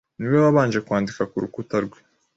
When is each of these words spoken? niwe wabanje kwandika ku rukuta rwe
niwe 0.17 0.37
wabanje 0.45 0.79
kwandika 0.85 1.21
ku 1.31 1.35
rukuta 1.43 1.77
rwe 1.85 1.99